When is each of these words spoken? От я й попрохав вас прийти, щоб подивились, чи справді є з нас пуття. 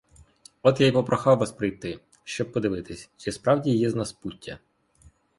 От 0.61 0.81
я 0.81 0.87
й 0.87 0.91
попрохав 0.91 1.37
вас 1.37 1.51
прийти, 1.51 1.99
щоб 2.23 2.51
подивились, 2.51 3.09
чи 3.17 3.31
справді 3.31 3.75
є 3.77 3.89
з 3.89 3.95
нас 3.95 4.13
пуття. 4.13 4.59